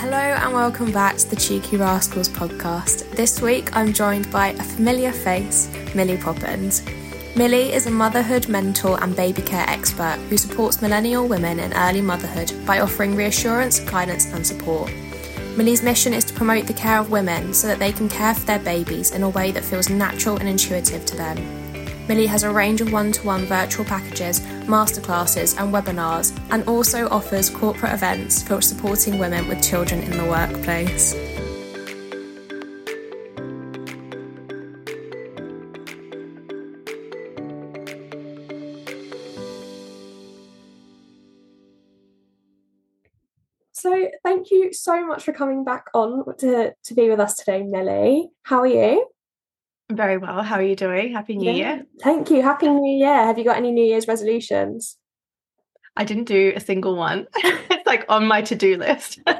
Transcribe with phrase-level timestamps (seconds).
[0.00, 3.10] Hello and welcome back to the Cheeky Rascals podcast.
[3.16, 6.84] This week I'm joined by a familiar face, Millie Poppins.
[7.34, 12.00] Millie is a motherhood mentor and baby care expert who supports millennial women in early
[12.00, 14.88] motherhood by offering reassurance, guidance, and support.
[15.56, 18.46] Millie's mission is to promote the care of women so that they can care for
[18.46, 21.36] their babies in a way that feels natural and intuitive to them.
[22.06, 27.08] Millie has a range of one to one virtual packages, masterclasses, and webinars, and also
[27.08, 31.14] offers corporate events for supporting women with children in the workplace.
[43.72, 47.62] So, thank you so much for coming back on to, to be with us today,
[47.62, 48.28] Millie.
[48.42, 49.06] How are you?
[49.90, 50.42] Very well.
[50.42, 51.12] How are you doing?
[51.12, 51.74] Happy New yeah.
[51.74, 51.86] Year.
[52.02, 52.42] Thank you.
[52.42, 53.24] Happy New Year.
[53.24, 54.98] Have you got any New Year's resolutions?
[55.96, 57.26] I didn't do a single one.
[57.36, 59.18] it's like on my to-do list.
[59.26, 59.32] so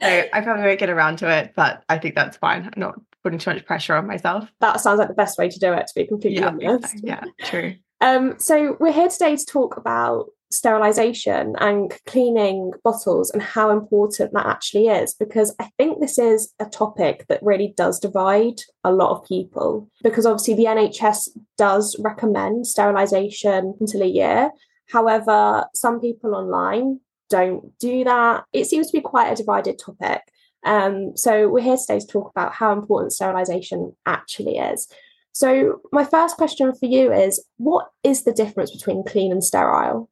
[0.00, 2.64] I probably won't get around to it, but I think that's fine.
[2.64, 4.48] I'm not putting too much pressure on myself.
[4.60, 6.96] That sounds like the best way to do it, to be completely yeah, honest.
[7.02, 7.74] Yeah, true.
[8.02, 14.32] Um, so we're here today to talk about sterilization and cleaning bottles and how important
[14.32, 18.92] that actually is because I think this is a topic that really does divide a
[18.92, 24.50] lot of people because obviously the NHS does recommend sterilization until a year.
[24.90, 27.00] However some people online
[27.32, 28.44] don't do that.
[28.52, 30.20] It seems to be quite a divided topic.
[30.64, 34.86] Um, so we're here today to talk about how important sterilization actually is.
[35.32, 40.10] So my first question for you is what is the difference between clean and sterile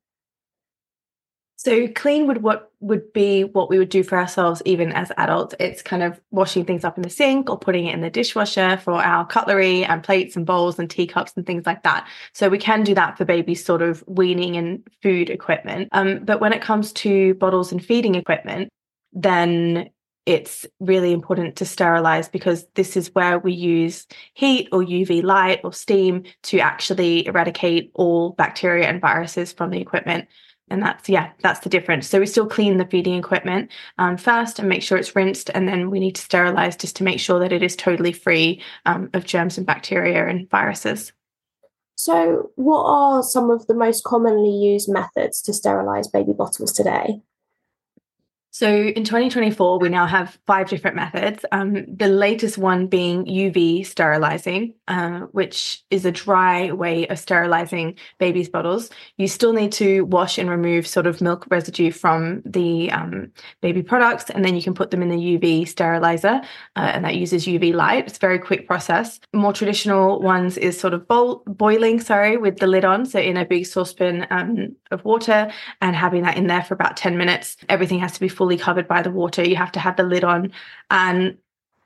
[1.62, 5.54] so clean would what would be what we would do for ourselves even as adults.
[5.60, 8.78] It's kind of washing things up in the sink or putting it in the dishwasher
[8.78, 12.08] for our cutlery and plates and bowls and teacups and things like that.
[12.32, 15.90] So we can do that for babies sort of weaning and food equipment.
[15.92, 18.70] Um, but when it comes to bottles and feeding equipment,
[19.12, 19.90] then
[20.24, 25.60] it's really important to sterilize because this is where we use heat or UV light
[25.62, 30.26] or steam to actually eradicate all bacteria and viruses from the equipment
[30.70, 32.08] and that's yeah that's the difference.
[32.08, 35.68] So we still clean the feeding equipment um, first and make sure it's rinsed and
[35.68, 39.10] then we need to sterilize just to make sure that it is totally free um,
[39.14, 41.12] of germs and bacteria and viruses.
[41.96, 47.20] So what are some of the most commonly used methods to sterilize baby bottles today
[48.52, 51.44] so in 2024, we now have five different methods.
[51.52, 57.96] Um, the latest one being UV sterilizing, uh, which is a dry way of sterilizing
[58.18, 58.90] babies' bottles.
[59.18, 63.84] You still need to wash and remove sort of milk residue from the um, baby
[63.84, 66.40] products, and then you can put them in the UV sterilizer,
[66.74, 68.08] uh, and that uses UV light.
[68.08, 69.20] It's a very quick process.
[69.32, 73.36] More traditional ones is sort of boil- boiling, sorry, with the lid on, so in
[73.36, 77.56] a big saucepan um, of water, and having that in there for about 10 minutes.
[77.68, 79.46] Everything has to be fully covered by the water.
[79.46, 80.50] You have to have the lid on.
[80.90, 81.36] And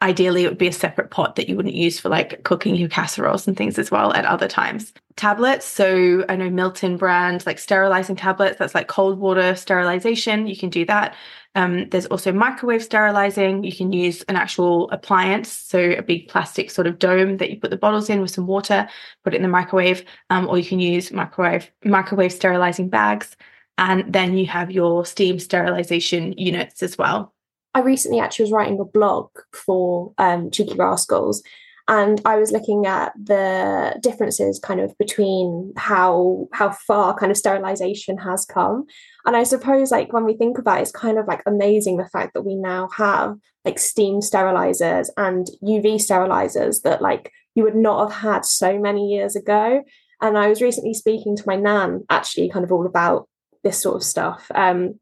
[0.00, 2.88] ideally, it would be a separate pot that you wouldn't use for like cooking your
[2.88, 4.92] casseroles and things as well at other times.
[5.16, 5.66] Tablets.
[5.66, 10.46] So I know Milton brand, like sterilizing tablets, that's like cold water sterilization.
[10.46, 11.16] You can do that.
[11.56, 13.64] Um, there's also microwave sterilizing.
[13.64, 17.58] You can use an actual appliance, so a big plastic sort of dome that you
[17.58, 18.88] put the bottles in with some water,
[19.24, 23.36] put it in the microwave, um, or you can use microwave microwave sterilizing bags.
[23.76, 27.34] And then you have your steam sterilization units as well.
[27.74, 31.42] I recently actually was writing a blog for um, Cheeky Rascals,
[31.86, 37.36] and I was looking at the differences kind of between how how far kind of
[37.36, 38.86] sterilization has come.
[39.26, 42.08] And I suppose like when we think about it, it's kind of like amazing the
[42.08, 43.36] fact that we now have
[43.66, 49.08] like steam sterilizers and UV sterilizers that like you would not have had so many
[49.08, 49.82] years ago.
[50.22, 53.28] And I was recently speaking to my nan actually kind of all about
[53.64, 54.50] this sort of stuff.
[54.54, 55.00] Um,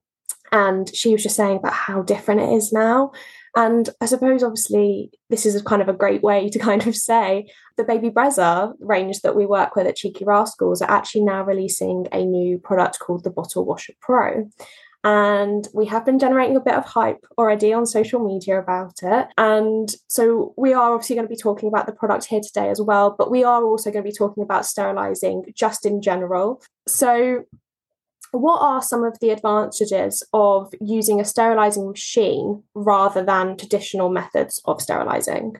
[0.53, 3.13] and she was just saying about how different it is now.
[3.55, 7.51] And I suppose, obviously, this is kind of a great way to kind of say
[7.77, 12.07] the Baby Brezza range that we work with at Cheeky Rascals are actually now releasing
[12.13, 14.49] a new product called the Bottle Washer Pro.
[15.05, 19.27] And we have been generating a bit of hype already on social media about it.
[19.37, 22.81] And so we are obviously going to be talking about the product here today as
[22.81, 26.63] well, but we are also going to be talking about sterilizing just in general.
[26.87, 27.45] So
[28.33, 34.61] what are some of the advantages of using a sterilizing machine rather than traditional methods
[34.65, 35.57] of sterilizing?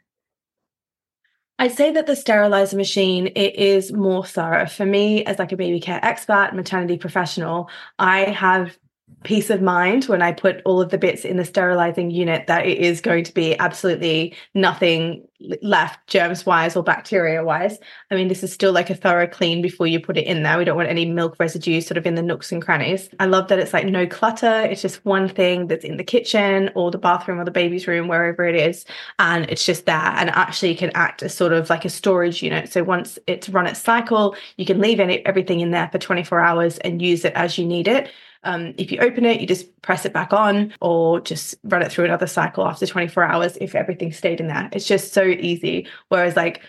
[1.59, 5.57] I'd say that the sterilizer machine it is more thorough for me as like a
[5.57, 7.71] baby care expert, maternity professional.
[7.99, 8.77] I have
[9.25, 12.67] peace of mind when I put all of the bits in the sterilizing unit that
[12.67, 15.27] it is going to be absolutely nothing
[15.61, 17.79] left germs wise or bacteria wise.
[18.11, 20.59] I mean, this is still like a thorough clean before you put it in there.
[20.59, 23.09] We don't want any milk residue sort of in the nooks and crannies.
[23.19, 24.63] I love that it's like no clutter.
[24.63, 28.09] It's just one thing that's in the kitchen or the bathroom or the baby's room,
[28.09, 28.85] wherever it is.
[29.19, 32.73] And it's just there and actually can act as sort of like a storage unit.
[32.73, 36.41] So once it's run its cycle, you can leave any, everything in there for 24
[36.41, 38.11] hours and use it as you need it.
[38.45, 41.93] Um, if you open it, you just press it back on or just run it
[41.93, 44.69] through another cycle after 24 hours if everything stayed in there.
[44.73, 45.87] It's just so easy.
[46.09, 46.63] Whereas like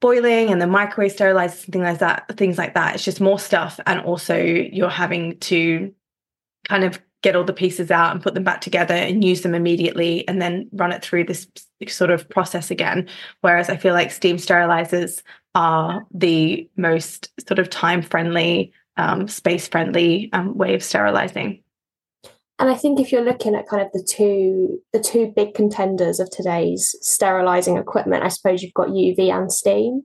[0.00, 3.80] boiling and the microwave sterilizer, something like that, things like that, it's just more stuff.
[3.86, 5.92] And also you're having to
[6.68, 9.54] kind of get all the pieces out and put them back together and use them
[9.54, 11.46] immediately and then run it through this
[11.88, 13.08] sort of process again.
[13.42, 15.22] Whereas I feel like steam sterilizers
[15.54, 21.62] are the most sort of time friendly um, space friendly um, way of sterilizing.
[22.58, 26.20] And I think if you're looking at kind of the two the two big contenders
[26.20, 30.02] of today's sterilizing equipment, I suppose you've got UV and steam.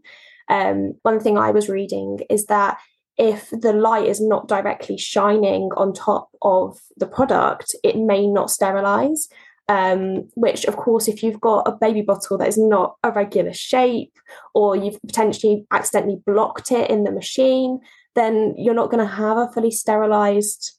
[0.49, 2.77] Um, one thing I was reading is that
[3.17, 8.49] if the light is not directly shining on top of the product, it may not
[8.49, 9.27] sterilize.
[9.67, 13.51] Um, which, of course, if you've got a baby bottle that is not a regular
[13.51, 14.13] shape,
[14.53, 17.79] or you've potentially accidentally blocked it in the machine,
[18.15, 20.73] then you're not going to have a fully sterilized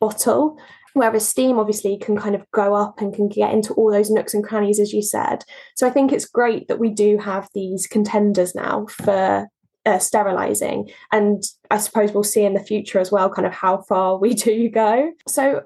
[0.00, 0.58] bottle.
[0.94, 4.34] Whereas steam obviously can kind of go up and can get into all those nooks
[4.34, 5.44] and crannies, as you said.
[5.76, 9.46] So I think it's great that we do have these contenders now for
[9.86, 10.90] uh, sterilizing.
[11.12, 14.34] And I suppose we'll see in the future as well, kind of how far we
[14.34, 15.12] do go.
[15.26, 15.62] So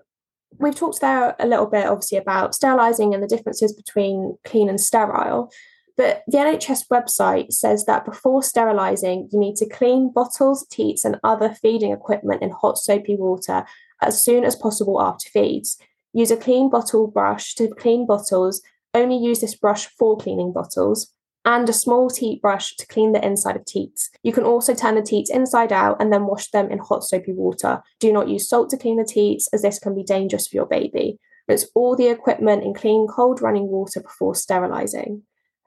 [0.58, 4.80] we've talked there a little bit, obviously, about sterilizing and the differences between clean and
[4.80, 5.50] sterile.
[5.96, 11.20] But the NHS website says that before sterilising, you need to clean bottles, teats, and
[11.22, 13.66] other feeding equipment in hot soapy water
[14.00, 15.78] as soon as possible after feeds.
[16.12, 18.62] Use a clean bottle brush to clean bottles.
[18.94, 21.12] Only use this brush for cleaning bottles.
[21.44, 24.10] And a small teat brush to clean the inside of teats.
[24.22, 27.32] You can also turn the teats inside out and then wash them in hot soapy
[27.32, 27.82] water.
[27.98, 30.66] Do not use salt to clean the teats, as this can be dangerous for your
[30.66, 31.18] baby.
[31.48, 35.24] Rinse all the equipment in clean, cold running water before sterilising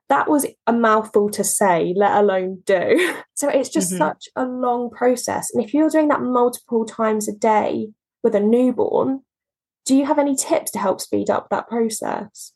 [0.10, 3.14] that was a mouthful to say, let alone do.
[3.38, 3.98] So it's just mm-hmm.
[3.98, 5.54] such a long process.
[5.54, 7.90] And if you're doing that multiple times a day
[8.24, 9.24] with a newborn,
[9.86, 12.54] do you have any tips to help speed up that process?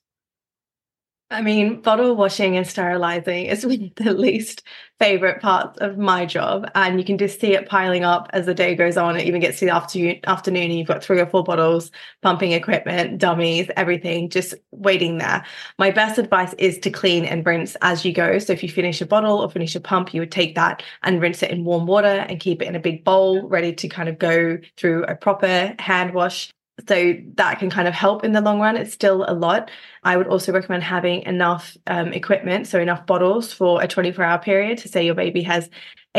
[1.32, 4.64] I mean, bottle washing and sterilizing is one of the least
[4.98, 6.70] favorite parts of my job.
[6.74, 9.16] And you can just see it piling up as the day goes on.
[9.16, 11.92] It even gets to the afternoon, afternoon and you've got three or four bottles,
[12.24, 15.46] pumping equipment, dummies, everything just waiting there.
[15.78, 18.40] My best advice is to clean and rinse as you go.
[18.40, 21.22] So if you finish a bottle or finish a pump, you would take that and
[21.22, 24.10] rinse it in warm water and keep it in a big bowl ready to kind
[24.10, 26.52] of go through a proper hand wash
[26.88, 28.78] so that can kind of help in the long run.
[28.78, 29.70] It's still a lot.
[30.04, 34.40] I would also recommend having enough um, equipment, so enough bottles for a 24 hour
[34.40, 35.70] period to say your baby has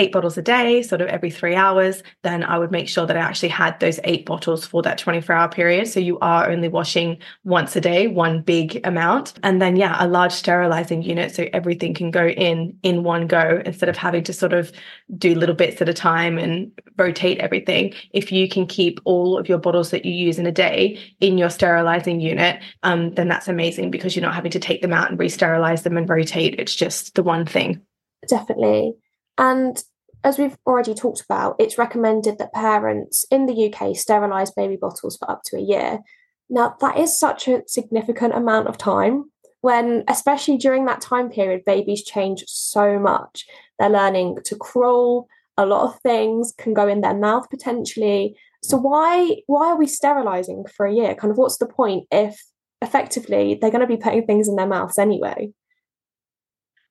[0.00, 3.16] eight bottles a day, sort of every three hours, then I would make sure that
[3.16, 5.88] I actually had those eight bottles for that 24 hour period.
[5.88, 9.34] So you are only washing once a day, one big amount.
[9.42, 11.34] And then, yeah, a large sterilizing unit.
[11.34, 14.72] So everything can go in in one go instead of having to sort of
[15.18, 17.92] do little bits at a time and rotate everything.
[18.12, 21.36] If you can keep all of your bottles that you use in a day in
[21.36, 25.10] your sterilizing unit, um, then that's amazing because you're not having to take them out
[25.10, 26.58] and re sterilize them and rotate.
[26.58, 27.82] It's just the one thing.
[28.26, 28.94] Definitely.
[29.36, 29.82] And
[30.22, 35.16] as we've already talked about, it's recommended that parents in the UK sterilise baby bottles
[35.16, 36.00] for up to a year.
[36.48, 39.30] Now, that is such a significant amount of time
[39.60, 43.46] when, especially during that time period, babies change so much.
[43.78, 48.36] They're learning to crawl, a lot of things can go in their mouth potentially.
[48.62, 51.14] So why why are we sterilizing for a year?
[51.14, 52.42] Kind of what's the point if
[52.82, 55.52] effectively they're going to be putting things in their mouths anyway?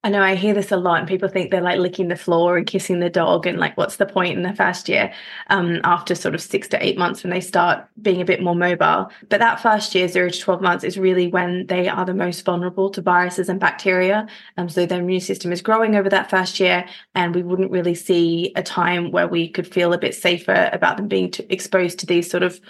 [0.02, 2.56] I know I hear this a lot, and people think they're like licking the floor
[2.56, 5.12] and kissing the dog, and like, what's the point in the first year?
[5.48, 8.56] Um, after sort of six to eight months, when they start being a bit more
[8.56, 9.12] mobile.
[9.28, 12.46] But that first year, zero to 12 months, is really when they are the most
[12.46, 14.26] vulnerable to viruses and bacteria.
[14.56, 17.96] Um, so their immune system is growing over that first year, and we wouldn't really
[17.96, 22.06] see a time where we could feel a bit safer about them being exposed to
[22.06, 22.62] these sort of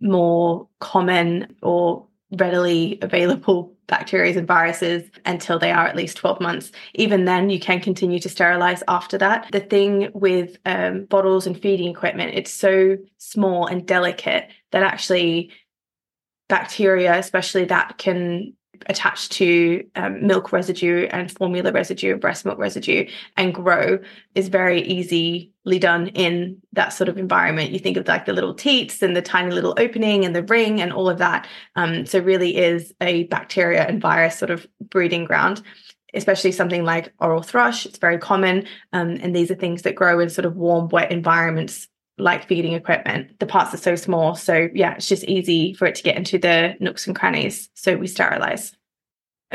[0.00, 6.72] more common or readily available bacteria and viruses until they are at least 12 months.
[6.94, 9.48] Even then, you can continue to sterilize after that.
[9.52, 15.50] The thing with um, bottles and feeding equipment, it's so small and delicate that actually
[16.48, 18.54] bacteria, especially that can
[18.86, 23.98] attach to um, milk residue and formula residue and breast milk residue and grow
[24.34, 27.70] is very easily done in that sort of environment.
[27.70, 30.80] You think of like the little teats and the tiny little opening and the ring
[30.80, 31.46] and all of that.
[31.76, 35.62] Um, so really is a bacteria and virus sort of breeding ground
[36.14, 37.86] especially something like oral thrush.
[37.86, 38.66] It's very common.
[38.92, 41.88] Um, and these are things that grow in sort of warm, wet environments
[42.22, 43.38] like feeding equipment.
[43.38, 44.34] The parts are so small.
[44.34, 47.68] So, yeah, it's just easy for it to get into the nooks and crannies.
[47.74, 48.72] So, we sterilize.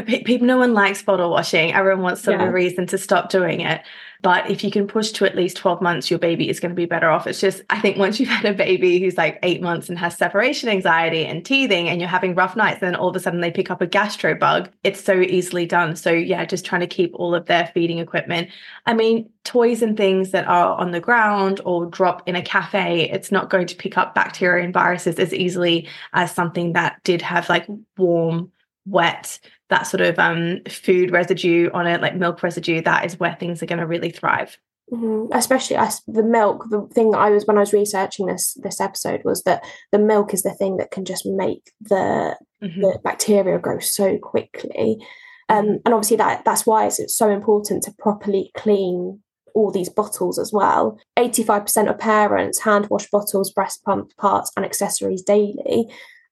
[0.06, 1.74] People, no one likes bottle washing.
[1.74, 2.48] Everyone wants some yeah.
[2.48, 3.82] reason to stop doing it.
[4.22, 6.76] But if you can push to at least 12 months, your baby is going to
[6.76, 7.28] be better off.
[7.28, 10.18] It's just, I think once you've had a baby who's like eight months and has
[10.18, 13.52] separation anxiety and teething and you're having rough nights, then all of a sudden they
[13.52, 15.96] pick up a gastro bug, it's so easily done.
[15.96, 18.50] So, yeah, just trying to keep all of their feeding equipment.
[18.88, 23.10] I mean, toys and things that are on the ground or drop in a cafe,
[23.12, 27.22] it's not going to pick up bacteria and viruses as easily as something that did
[27.22, 28.52] have like warm,
[28.86, 29.40] wet,
[29.70, 33.62] that sort of um, food residue on it, like milk residue, that is where things
[33.62, 34.58] are going to really thrive.
[34.92, 35.34] Mm-hmm.
[35.34, 38.80] Especially as the milk, the thing that I was when I was researching this this
[38.80, 42.82] episode was that the milk is the thing that can just make the mm-hmm.
[42.82, 45.06] the bacteria grow so quickly,
[45.50, 45.76] um, mm-hmm.
[45.84, 49.20] and obviously that that's why it's, it's so important to properly clean
[49.54, 50.98] all these bottles as well.
[51.18, 55.92] 85% of parents hand wash bottles, breast pump parts, and accessories daily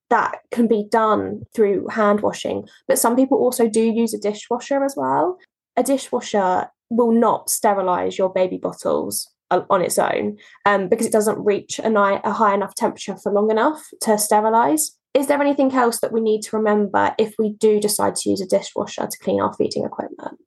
[0.10, 2.68] that can be done through hand washing.
[2.88, 5.38] But some people also do use a dishwasher as well.
[5.78, 11.44] A dishwasher will not sterilize your baby bottles on its own um, because it doesn't
[11.44, 14.92] reach a, ni- a high enough temperature for long enough to sterilize.
[15.14, 18.42] Is there anything else that we need to remember if we do decide to use
[18.42, 20.40] a dishwasher to clean our feeding equipment?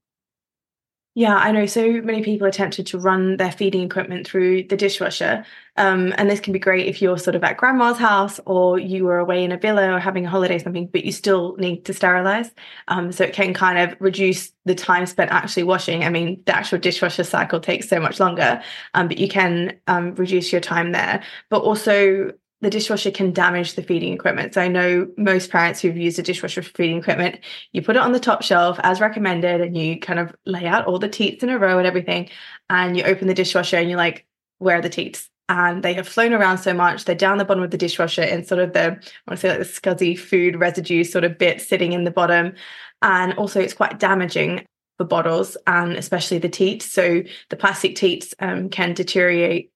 [1.18, 4.76] Yeah, I know so many people are tempted to run their feeding equipment through the
[4.76, 5.44] dishwasher.
[5.76, 9.08] Um, and this can be great if you're sort of at grandma's house or you
[9.08, 11.84] are away in a villa or having a holiday or something, but you still need
[11.86, 12.52] to sterilize.
[12.86, 16.04] Um, so it can kind of reduce the time spent actually washing.
[16.04, 18.62] I mean, the actual dishwasher cycle takes so much longer,
[18.94, 21.24] um, but you can um, reduce your time there.
[21.50, 22.30] But also,
[22.60, 24.54] the dishwasher can damage the feeding equipment.
[24.54, 27.38] So I know most parents who've used a dishwasher for feeding equipment,
[27.72, 30.86] you put it on the top shelf as recommended and you kind of lay out
[30.86, 32.28] all the teats in a row and everything.
[32.68, 34.26] And you open the dishwasher and you're like,
[34.58, 35.30] where are the teats?
[35.48, 38.44] And they have flown around so much, they're down the bottom of the dishwasher in
[38.44, 39.00] sort of the, I want
[39.30, 42.54] to say like the scuzzy food residue sort of bit sitting in the bottom.
[43.00, 44.66] And also it's quite damaging
[44.98, 46.84] for bottles and especially the teats.
[46.86, 49.70] So the plastic teats um, can deteriorate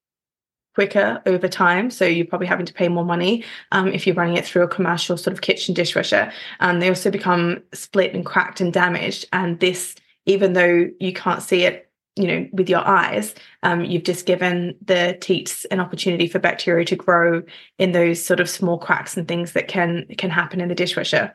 [0.74, 1.90] quicker over time.
[1.90, 4.68] So you're probably having to pay more money um, if you're running it through a
[4.68, 6.32] commercial sort of kitchen dishwasher.
[6.60, 9.26] And they also become split and cracked and damaged.
[9.32, 9.94] And this,
[10.26, 14.76] even though you can't see it, you know, with your eyes, um, you've just given
[14.84, 17.42] the teats an opportunity for bacteria to grow
[17.78, 21.34] in those sort of small cracks and things that can can happen in the dishwasher.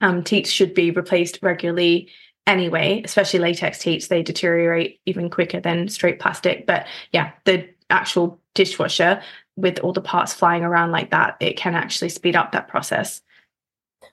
[0.00, 2.10] Um, teats should be replaced regularly
[2.46, 4.08] anyway, especially latex teats.
[4.08, 6.66] They deteriorate even quicker than straight plastic.
[6.66, 9.22] But yeah, the actual dishwasher
[9.56, 13.20] with all the parts flying around like that, it can actually speed up that process.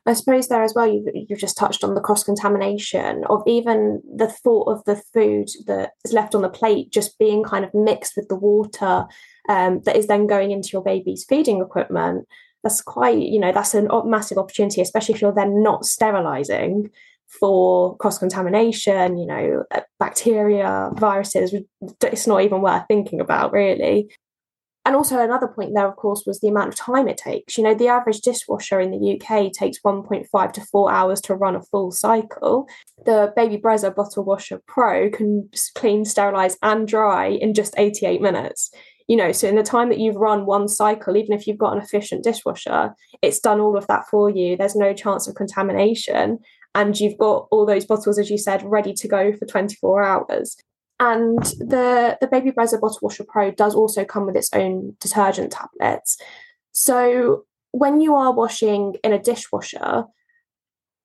[0.06, 4.02] I suppose there as well, you've, you've just touched on the cross contamination of even
[4.16, 7.74] the thought of the food that is left on the plate just being kind of
[7.74, 9.06] mixed with the water
[9.50, 12.28] um, that is then going into your baby's feeding equipment.
[12.64, 16.90] That's quite, you know, that's a massive opportunity, especially if you're then not sterilizing
[17.28, 21.56] for cross contamination, you know, uh, bacteria, viruses.
[22.04, 24.10] It's not even worth thinking about, really.
[24.84, 27.58] And also, another point there, of course, was the amount of time it takes.
[27.58, 31.56] You know, the average dishwasher in the UK takes 1.5 to 4 hours to run
[31.56, 32.68] a full cycle.
[33.06, 38.72] The Baby Brezza Bottle Washer Pro can clean, sterilize, and dry in just 88 minutes.
[39.08, 41.74] You know, so in the time that you've run one cycle, even if you've got
[41.76, 44.56] an efficient dishwasher, it's done all of that for you.
[44.56, 46.40] There's no chance of contamination
[46.74, 50.56] and you've got all those bottles, as you said, ready to go for 24 hours.
[51.02, 55.52] And the, the Baby Brezza Bottle Washer Pro does also come with its own detergent
[55.52, 56.16] tablets.
[56.74, 60.06] So when you are washing in a dishwasher,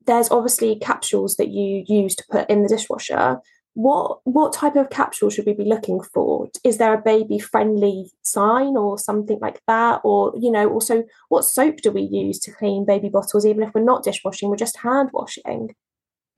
[0.04, 3.40] there's obviously capsules that you use to put in the dishwasher,
[3.72, 6.48] what what type of capsule should we be looking for?
[6.62, 10.02] Is there a baby friendly sign or something like that?
[10.04, 13.72] Or you know also what soap do we use to clean baby bottles even if
[13.74, 15.74] we're not dishwashing we're just hand washing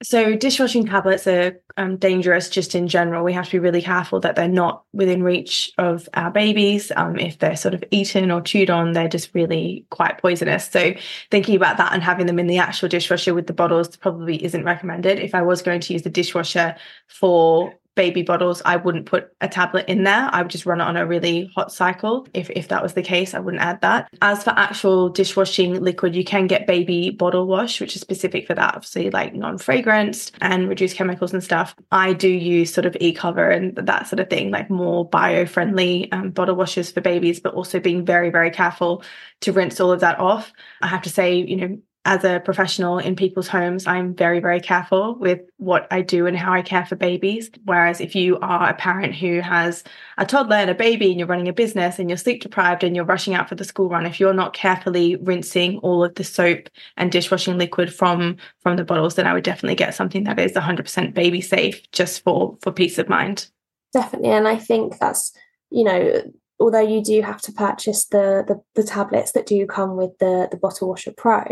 [0.02, 3.25] so dishwashing tablets are um, dangerous just in general.
[3.25, 6.93] We have to be really careful that they're not within reach of our babies.
[6.95, 10.69] Um, if they're sort of eaten or chewed on, they're just really quite poisonous.
[10.69, 10.95] So
[11.31, 14.64] thinking about that and having them in the actual dishwasher with the bottles probably isn't
[14.64, 15.19] recommended.
[15.19, 16.76] If I was going to use the dishwasher
[17.09, 20.31] for baby bottles, I wouldn't put a tablet in there.
[20.33, 22.28] I would just run it on a really hot cycle.
[22.33, 24.09] If, if that was the case, I wouldn't add that.
[24.23, 28.55] As for actual dishwashing liquid, you can get baby bottle wash, which is specific for
[28.55, 31.75] that, obviously, like non fragranced and reduced chemicals and stuff.
[31.90, 35.45] I do use sort of e cover and that sort of thing, like more bio
[35.45, 39.02] friendly um, bottle washes for babies, but also being very, very careful
[39.40, 40.52] to rinse all of that off.
[40.81, 41.78] I have to say, you know,
[42.09, 46.35] as a professional in people's homes, I'm very, very careful with what I do and
[46.35, 47.50] how I care for babies.
[47.67, 49.85] Whereas if you are a parent who has
[50.17, 52.97] a toddler and a baby and you're running a business and you're sleep deprived and
[52.97, 56.25] you're rushing out for the school run, if you're not carefully rinsing all of the
[56.25, 60.38] soap and dishwashing liquid from from the bottles, then I would definitely get something that
[60.38, 63.50] is 100% baby safe just for for peace of mind.
[63.93, 65.35] Definitely, and I think that's
[65.69, 66.23] you know
[66.59, 70.49] although you do have to purchase the, the the tablets that do come with the
[70.50, 71.45] the bottle washer pro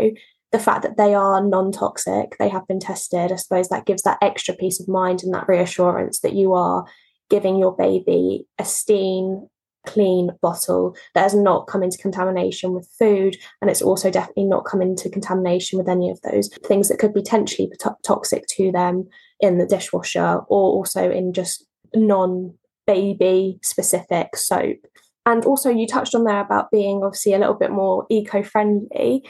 [0.51, 4.17] the fact that they are non-toxic they have been tested i suppose that gives that
[4.21, 6.85] extra peace of mind and that reassurance that you are
[7.29, 9.47] giving your baby a steam
[9.85, 14.65] clean bottle that has not come into contamination with food and it's also definitely not
[14.65, 18.69] come into contamination with any of those things that could potentially be to- toxic to
[18.71, 19.07] them
[19.39, 22.53] in the dishwasher or also in just non
[22.85, 24.77] baby specific soap.
[25.25, 29.23] And also you touched on there about being obviously a little bit more eco-friendly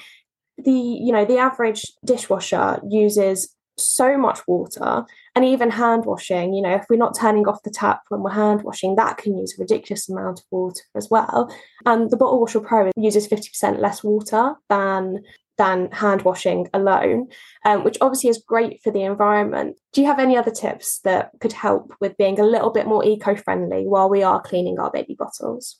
[0.57, 6.53] the you know the average dishwasher uses so much water and even hand washing.
[6.53, 9.37] You know if we're not turning off the tap when we're hand washing that can
[9.37, 11.53] use a ridiculous amount of water as well.
[11.85, 15.23] And the bottle washer pro uses 50% less water than
[15.57, 17.27] than hand washing alone
[17.65, 19.75] um, which obviously is great for the environment.
[19.91, 23.03] Do you have any other tips that could help with being a little bit more
[23.03, 25.79] eco-friendly while we are cleaning our baby bottles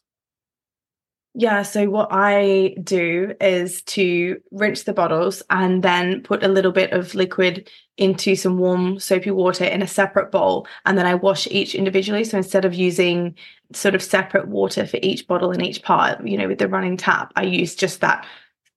[1.39, 6.71] yeah, so what I do is to rinse the bottles and then put a little
[6.71, 10.65] bit of liquid into some warm soapy water in a separate bowl.
[10.87, 12.23] And then I wash each individually.
[12.23, 13.35] So instead of using
[13.71, 16.97] sort of separate water for each bottle in each part, you know, with the running
[16.97, 18.25] tap, I use just that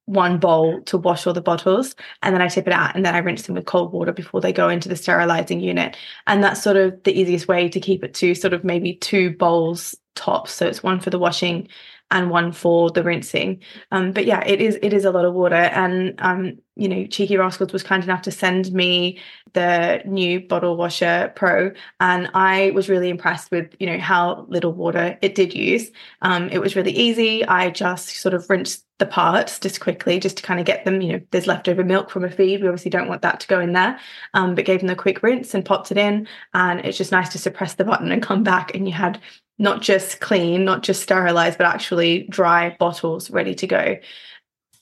[0.05, 3.15] one bowl to wash all the bottles and then I tip it out and then
[3.15, 5.97] I rinse them with cold water before they go into the sterilizing unit.
[6.27, 9.35] And that's sort of the easiest way to keep it to sort of maybe two
[9.35, 10.51] bowls tops.
[10.51, 11.67] So it's one for the washing
[12.11, 13.61] and one for the rinsing.
[13.91, 15.55] Um, but yeah, it is it is a lot of water.
[15.55, 19.19] And um, you know, Cheeky Rascals was kind enough to send me
[19.53, 24.73] the new bottle washer pro, and I was really impressed with you know how little
[24.73, 25.89] water it did use.
[26.21, 27.45] Um, it was really easy.
[27.45, 31.01] I just sort of rinsed the parts just quickly, just to kind of get them.
[31.01, 32.61] You know, there's leftover milk from a feed.
[32.61, 33.99] We obviously don't want that to go in there,
[34.33, 36.27] um, but gave them a quick rinse and popped it in.
[36.53, 39.19] And it's just nice to suppress the button and come back, and you had
[39.61, 43.95] not just clean, not just sterilized, but actually dry bottles ready to go.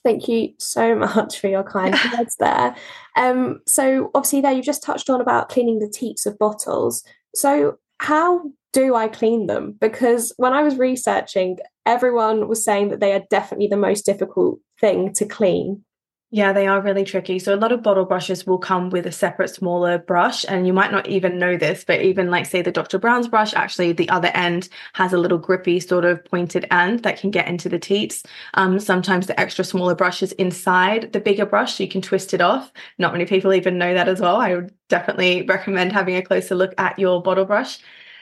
[0.06, 2.74] Thank you so much for your kind words there.
[3.18, 7.04] Um, so obviously there you've just touched on about cleaning the teats of bottles.
[7.36, 9.76] So how do I clean them?
[9.82, 14.60] Because when I was researching, everyone was saying that they are definitely the most difficult
[14.80, 15.84] thing to clean.
[16.32, 17.40] Yeah, they are really tricky.
[17.40, 20.74] So a lot of bottle brushes will come with a separate smaller brush and you
[20.74, 23.00] might not even know this, but even like say the Dr.
[23.00, 27.20] Brown's brush, actually the other end has a little grippy sort of pointed end that
[27.20, 28.22] can get into the teats.
[28.54, 32.32] Um, sometimes the extra smaller brush is inside the bigger brush, so you can twist
[32.36, 32.72] it off.
[33.00, 34.36] Not many people even know that as well.
[34.36, 37.80] I would definitely recommend having a closer look at your bottle brush.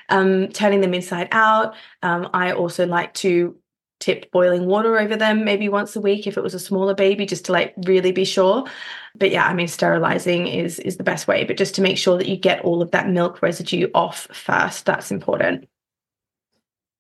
[0.08, 1.76] Um, turning them inside out.
[2.02, 3.58] Um, I also like to
[4.00, 7.26] tipped boiling water over them maybe once a week if it was a smaller baby
[7.26, 8.66] just to like really be sure.
[9.16, 12.18] But yeah i mean sterilizing is is the best way but just to make sure
[12.18, 15.68] that you get all of that milk residue off first that's important.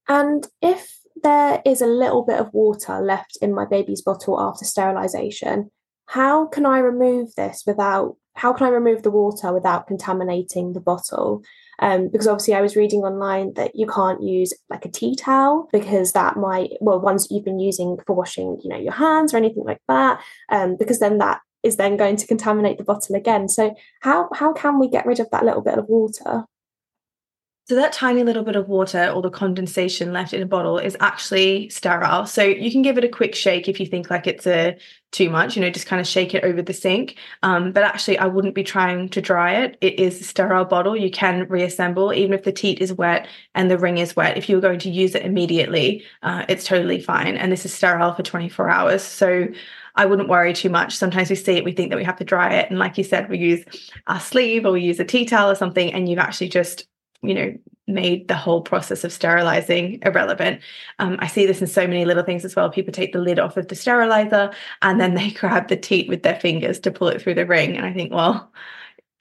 [0.09, 4.65] And if there is a little bit of water left in my baby's bottle after
[4.65, 5.71] sterilization
[6.05, 10.79] how can i remove this without how can i remove the water without contaminating the
[10.79, 11.43] bottle?
[11.79, 15.69] Um, because obviously I was reading online that you can't use like a tea towel
[15.71, 19.37] because that might well ones you've been using for washing you know your hands or
[19.37, 20.19] anything like that
[20.49, 23.47] um, because then that is then going to contaminate the bottle again.
[23.49, 26.45] So how how can we get rid of that little bit of water
[27.67, 30.95] so that tiny little bit of water or the condensation left in a bottle is
[31.01, 32.25] actually sterile.
[32.25, 34.77] So you can give it a quick shake if you think like it's a
[35.11, 37.17] too much, you know, just kind of shake it over the sink.
[37.43, 39.77] Um, but actually, I wouldn't be trying to dry it.
[39.81, 40.95] It is a sterile bottle.
[40.95, 44.37] You can reassemble, even if the teat is wet and the ring is wet.
[44.37, 47.35] If you're going to use it immediately, uh, it's totally fine.
[47.35, 49.03] And this is sterile for 24 hours.
[49.03, 49.45] So
[49.95, 50.95] I wouldn't worry too much.
[50.95, 52.69] Sometimes we see it, we think that we have to dry it.
[52.69, 53.65] And like you said, we use
[54.07, 56.87] our sleeve or we use a tea towel or something, and you've actually just
[57.21, 57.57] you know
[57.89, 60.61] made the whole process of sterilizing irrelevant
[60.99, 63.39] um, i see this in so many little things as well people take the lid
[63.39, 64.51] off of the sterilizer
[64.81, 67.77] and then they grab the teat with their fingers to pull it through the ring
[67.77, 68.51] and i think well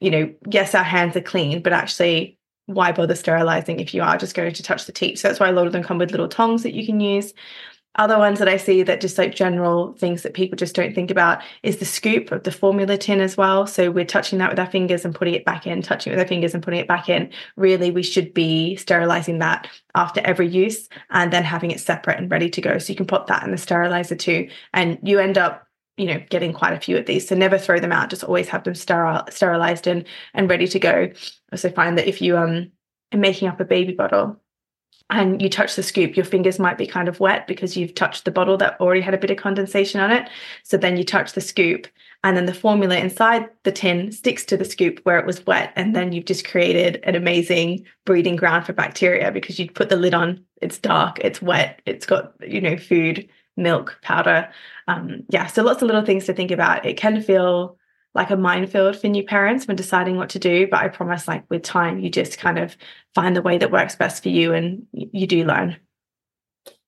[0.00, 4.18] you know yes our hands are clean but actually why bother sterilizing if you are
[4.18, 5.18] just going to touch the teat?
[5.18, 7.32] So that's why a lot of them come with little tongs that you can use.
[7.96, 11.10] Other ones that I see that just like general things that people just don't think
[11.10, 13.66] about is the scoop of the formula tin as well.
[13.66, 16.22] So we're touching that with our fingers and putting it back in, touching it with
[16.22, 17.30] our fingers and putting it back in.
[17.56, 22.30] Really, we should be sterilizing that after every use and then having it separate and
[22.30, 22.78] ready to go.
[22.78, 24.48] So you can put that in the sterilizer too.
[24.74, 27.80] And you end up you know getting quite a few of these so never throw
[27.80, 30.04] them out just always have them sterile sterilized and
[30.34, 31.12] and ready to go I
[31.52, 32.70] also find that if you um
[33.12, 34.38] are making up a baby bottle
[35.08, 38.24] and you touch the scoop, your fingers might be kind of wet because you've touched
[38.24, 40.28] the bottle that already had a bit of condensation on it.
[40.64, 41.86] So then you touch the scoop,
[42.24, 45.72] and then the formula inside the tin sticks to the scoop where it was wet.
[45.76, 49.96] And then you've just created an amazing breeding ground for bacteria because you put the
[49.96, 54.50] lid on, it's dark, it's wet, it's got, you know, food, milk, powder.
[54.88, 56.84] Um, yeah, so lots of little things to think about.
[56.84, 57.75] It can feel
[58.16, 60.66] like a minefield for new parents when deciding what to do.
[60.66, 62.76] But I promise, like with time, you just kind of
[63.14, 65.76] find the way that works best for you and you do learn.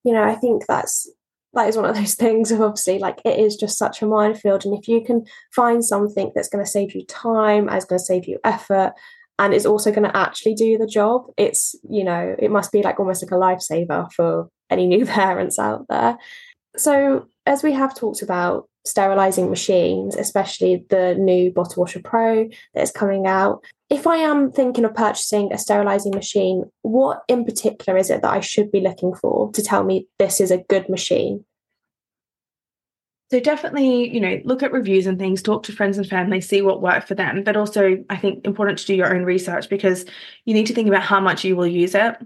[0.05, 1.09] You know, I think that's
[1.53, 4.65] that is one of those things of obviously like it is just such a minefield.
[4.65, 8.05] And if you can find something that's going to save you time, is going to
[8.05, 8.95] save you effort,
[9.39, 12.83] and is also going to actually do the job, it's, you know, it must be
[12.83, 16.19] like almost like a lifesaver for any new parents out there.
[16.77, 22.83] So, as we have talked about, sterilizing machines, especially the new Bottle Washer Pro that
[22.83, 23.63] is coming out.
[23.91, 28.33] If I am thinking of purchasing a sterilizing machine, what in particular is it that
[28.33, 31.45] I should be looking for to tell me this is a good machine?
[33.31, 36.63] So definitely, you know, look at reviews and things, talk to friends and family, see
[36.63, 37.45] what worked for them.
[37.45, 40.07] But also, I think important to do your own research because
[40.47, 42.17] you need to think about how much you will use it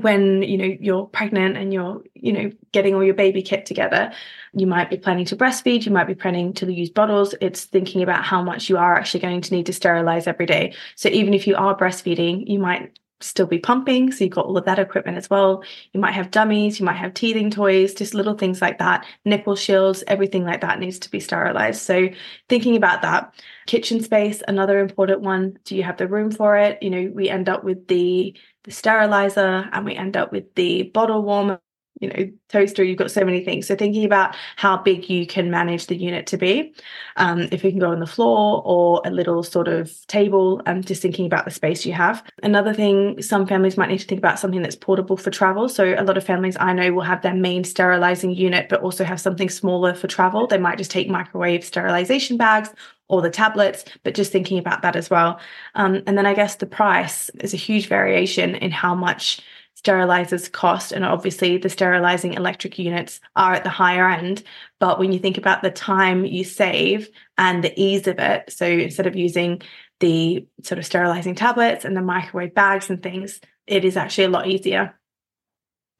[0.00, 4.12] when you know you're pregnant and you're you know getting all your baby kit together
[4.54, 7.34] you might be planning to breastfeed you might be planning to use bottles.
[7.40, 10.74] It's thinking about how much you are actually going to need to sterilize every day.
[10.94, 14.58] So even if you are breastfeeding you might still be pumping so you've got all
[14.58, 15.62] of that equipment as well.
[15.92, 19.56] You might have dummies you might have teething toys just little things like that nipple
[19.56, 21.82] shields everything like that needs to be sterilized.
[21.82, 22.08] So
[22.48, 23.34] thinking about that
[23.66, 26.80] kitchen space another important one do you have the room for it?
[26.82, 30.84] You know we end up with the the sterilizer and we end up with the
[30.84, 31.60] bottle warmer
[32.02, 32.82] you know toaster.
[32.82, 33.66] You've got so many things.
[33.68, 36.74] So thinking about how big you can manage the unit to be
[37.16, 40.84] um, if you can go on the floor or a little sort of table and
[40.86, 42.24] just thinking about the space you have.
[42.42, 45.68] Another thing some families might need to think about something that's portable for travel.
[45.68, 49.04] So a lot of families i know will have their main sterilizing unit but also
[49.04, 50.46] have something smaller for travel.
[50.48, 52.70] They might just take microwave sterilization bags
[53.12, 55.38] or the tablets, but just thinking about that as well.
[55.74, 59.42] Um, and then I guess the price is a huge variation in how much
[59.76, 60.92] sterilizers cost.
[60.92, 64.42] And obviously, the sterilizing electric units are at the higher end.
[64.80, 68.66] But when you think about the time you save and the ease of it, so
[68.66, 69.60] instead of using
[70.00, 74.30] the sort of sterilizing tablets and the microwave bags and things, it is actually a
[74.30, 74.98] lot easier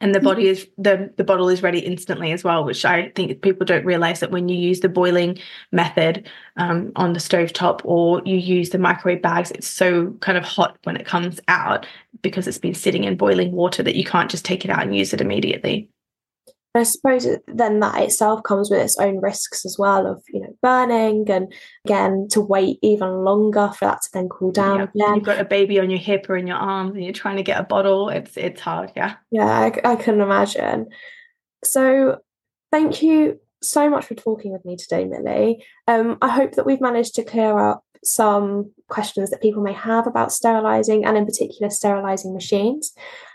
[0.02, 3.40] and the body is the the bottle is ready instantly as well which i think
[3.40, 5.38] people don't realize that when you use the boiling
[5.70, 10.36] method um, on the stove top or you use the microwave bags it's so kind
[10.36, 11.86] of hot when it comes out
[12.20, 14.94] because it's been sitting in boiling water that you can't just take it out and
[14.94, 15.88] use it immediately
[16.74, 20.56] I suppose then that itself comes with its own risks as well of you know
[20.62, 21.52] burning and
[21.84, 24.84] again to wait even longer for that to then cool down yeah.
[24.84, 25.14] again.
[25.16, 27.42] You've got a baby on your hip or in your arm and you're trying to
[27.42, 28.08] get a bottle.
[28.08, 29.16] It's it's hard, yeah.
[29.30, 30.86] Yeah, I, I can imagine.
[31.62, 32.18] So
[32.70, 35.64] thank you so much for talking with me today, Millie.
[35.86, 40.06] Um, I hope that we've managed to clear up some questions that people may have
[40.06, 42.92] about sterilising and in particular sterilising machines.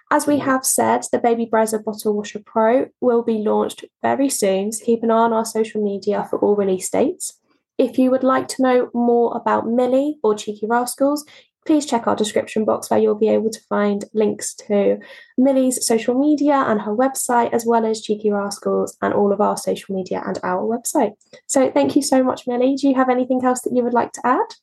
[0.09, 0.45] As we mm.
[0.45, 5.03] have said, the Baby Brezza Bottle Washer Pro will be launched very soon, so keep
[5.03, 7.39] an eye on our social media for all release dates.
[7.77, 11.25] If you would like to know more about Millie or Cheeky Rascals,
[11.65, 14.97] please check our description box where you'll be able to find links to
[15.37, 19.57] Millie's social media and her website, as well as Cheeky Rascals and all of our
[19.57, 21.11] social media and our website.
[21.45, 22.75] So thank you so much, Millie.
[22.75, 24.55] Do you have anything else that you would like to add?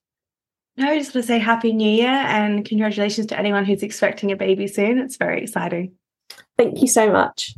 [0.76, 4.32] No, I just want to say Happy New Year and congratulations to anyone who's expecting
[4.32, 4.98] a baby soon.
[4.98, 5.92] It's very exciting.
[6.58, 7.54] Thank you so much.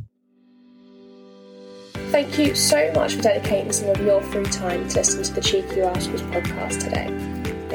[2.11, 5.41] Thank you so much for dedicating some of your free time to listen to the
[5.41, 7.07] Cheeky Rascals podcast today.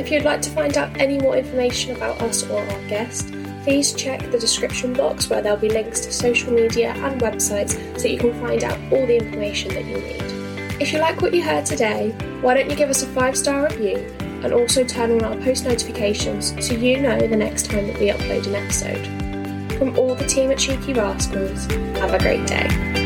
[0.00, 3.32] If you'd like to find out any more information about us or our guest,
[3.64, 8.08] please check the description box where there'll be links to social media and websites so
[8.08, 10.80] you can find out all the information that you need.
[10.80, 13.64] If you like what you heard today, why don't you give us a five star
[13.68, 14.08] review
[14.44, 18.08] and also turn on our post notifications so you know the next time that we
[18.08, 19.78] upload an episode.
[19.78, 23.01] From all the team at Cheeky Rascals, have a great day.